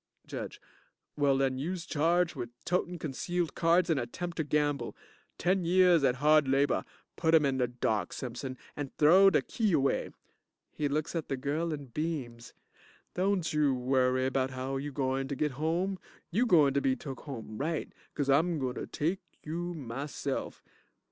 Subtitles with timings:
[0.25, 0.59] JUDGE
[1.15, 4.95] Well, den youse charged wid totin' concealed cards and attempt to gamble.
[5.37, 6.85] Ten years at hard labor.
[7.17, 10.09] Put him in de dark, Simpson, and throw de key away.
[10.71, 12.55] (He looks at the girl and beams.)
[13.13, 15.99] Don't you worry bout how you gointer git home.
[16.31, 20.63] You gointer be took home right, 'cause I'm gointer take you myself.